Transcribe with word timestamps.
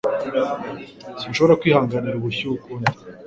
Sinshobora 1.19 1.59
kwihanganira 1.61 2.15
ubushyuhe 2.17 2.53
ukundi. 2.57 2.89